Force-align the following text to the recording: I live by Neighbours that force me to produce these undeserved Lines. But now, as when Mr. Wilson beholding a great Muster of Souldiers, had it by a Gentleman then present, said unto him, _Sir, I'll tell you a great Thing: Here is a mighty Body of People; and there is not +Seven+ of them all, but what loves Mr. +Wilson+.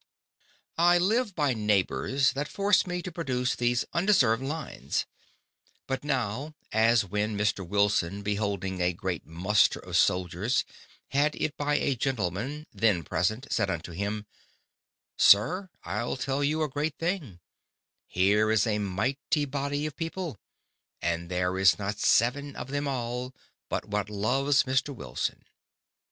I 0.79 0.97
live 0.97 1.35
by 1.35 1.53
Neighbours 1.53 2.31
that 2.33 2.47
force 2.47 2.87
me 2.87 3.03
to 3.03 3.11
produce 3.11 3.53
these 3.55 3.85
undeserved 3.93 4.41
Lines. 4.41 5.05
But 5.85 6.03
now, 6.03 6.55
as 6.71 7.05
when 7.05 7.37
Mr. 7.37 7.63
Wilson 7.63 8.23
beholding 8.23 8.81
a 8.81 8.93
great 8.93 9.27
Muster 9.27 9.77
of 9.77 9.95
Souldiers, 9.95 10.65
had 11.09 11.35
it 11.35 11.55
by 11.55 11.75
a 11.75 11.93
Gentleman 11.93 12.65
then 12.73 13.03
present, 13.03 13.45
said 13.51 13.69
unto 13.69 13.91
him, 13.91 14.25
_Sir, 15.19 15.69
I'll 15.83 16.17
tell 16.17 16.43
you 16.43 16.63
a 16.63 16.67
great 16.67 16.97
Thing: 16.97 17.39
Here 18.07 18.49
is 18.49 18.65
a 18.65 18.79
mighty 18.79 19.45
Body 19.45 19.85
of 19.85 19.95
People; 19.95 20.39
and 20.99 21.29
there 21.29 21.59
is 21.59 21.77
not 21.77 21.99
+Seven+ 21.99 22.55
of 22.55 22.69
them 22.69 22.87
all, 22.87 23.35
but 23.69 23.85
what 23.85 24.09
loves 24.09 24.63
Mr. 24.63 24.95
+Wilson+. 24.95 25.45